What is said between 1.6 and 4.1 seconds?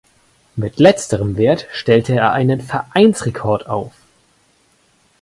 stellte er einen Vereinsrekord auf.